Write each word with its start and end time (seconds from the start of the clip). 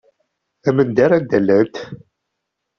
Amendeṛ 0.69 1.11
anda 1.17 1.39
llant. 1.45 1.75